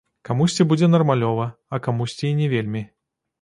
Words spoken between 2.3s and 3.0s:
і не вельмі.